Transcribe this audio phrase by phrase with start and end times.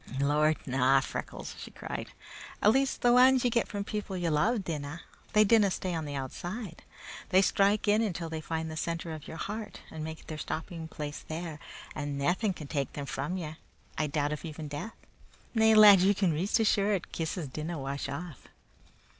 [0.19, 0.99] "Lord, na!
[0.99, 2.07] Freckles," she cried.
[2.59, 5.01] "At least, the anes ye get from people ye love dinna.
[5.33, 6.81] They dinna stay on the outside.
[7.29, 10.87] They strike in until they find the center of your heart and make their stopping
[10.87, 11.59] place there,
[11.93, 13.57] and naething can take them from ye
[13.95, 14.95] I doubt if even death
[15.53, 18.47] Na, lad, ye can be reet sure kisses dinna wash off!"